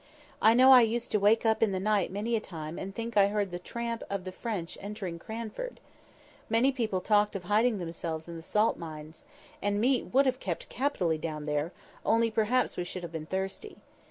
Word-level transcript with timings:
I 0.41 0.55
know 0.55 0.71
I 0.71 0.81
used 0.81 1.11
to 1.11 1.19
wake 1.19 1.45
up 1.45 1.61
in 1.61 1.73
the 1.73 1.79
night 1.79 2.11
many 2.11 2.35
a 2.35 2.39
time 2.39 2.79
and 2.79 2.95
think 2.95 3.15
I 3.15 3.27
heard 3.27 3.51
the 3.51 3.59
tramp 3.59 4.01
of 4.09 4.23
the 4.23 4.31
French 4.31 4.75
entering 4.81 5.19
Cranford. 5.19 5.79
Many 6.49 6.71
people 6.71 7.01
talked 7.01 7.35
of 7.35 7.43
hiding 7.43 7.77
themselves 7.77 8.27
in 8.27 8.35
the 8.35 8.41
salt 8.41 8.77
mines—and 8.77 9.79
meat 9.79 10.11
would 10.11 10.25
have 10.25 10.39
kept 10.39 10.69
capitally 10.69 11.19
down 11.19 11.43
there, 11.43 11.71
only 12.03 12.31
perhaps 12.31 12.77
we 12.77 12.83
should 12.83 13.03
have 13.03 13.11
been 13.11 13.27
thirsty. 13.27 13.77